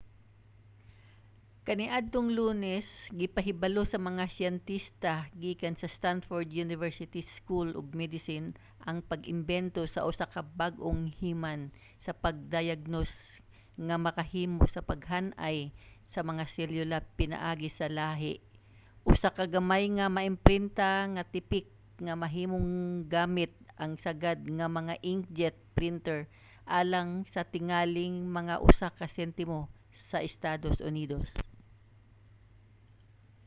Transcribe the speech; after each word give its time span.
kaniadtong 1.69 2.29
lunes 2.37 2.83
gipahibalo 3.19 3.81
sa 3.91 3.97
mga 4.07 4.23
siyentista 4.35 5.13
gikan 5.41 5.75
sa 5.81 5.87
stanford 5.95 6.47
university 6.65 7.21
school 7.35 7.69
of 7.79 7.85
medicine 8.01 8.47
ang 8.89 8.97
pag-imbento 9.09 9.81
sa 9.93 10.03
usa 10.09 10.25
ka 10.33 10.41
bag-ong 10.59 11.01
himan 11.21 11.61
sa 12.05 12.11
pagdayagnos 12.23 13.13
nga 13.87 13.95
makahimo 14.05 14.63
sa 14.73 14.81
paghan-ay 14.89 15.57
sa 16.11 16.19
mga 16.29 16.43
selyula 16.55 16.97
pinaagi 17.19 17.69
sa 17.77 17.87
lahi: 17.99 18.33
usa 19.11 19.29
ka 19.37 19.45
gamay 19.53 19.85
nga 19.95 20.05
maimprinta 20.15 20.89
nga 21.13 21.23
tipik 21.33 21.67
nga 22.05 22.13
mahimong 22.23 22.69
gamit 23.13 23.51
ang 23.81 23.93
sagad 24.03 24.39
nga 24.57 24.67
mga 24.77 24.95
inkjet 25.13 25.55
printer 25.77 26.19
alang 26.79 27.09
sa 27.33 27.41
tingali 27.53 28.05
mga 28.39 28.55
usa 28.69 28.87
ka 28.97 29.05
sentimo 29.15 29.59
sa 30.09 30.17
estados 30.27 30.79
unidos 30.89 31.29